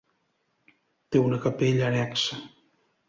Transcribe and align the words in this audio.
Té 1.15 1.21
una 1.25 1.39
capella 1.45 1.87
annexa. 1.91 2.41